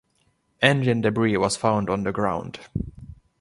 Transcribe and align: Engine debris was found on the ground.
Engine 0.63 1.01
debris 1.01 1.37
was 1.37 1.55
found 1.55 1.87
on 1.87 2.01
the 2.01 2.11
ground. 2.11 2.59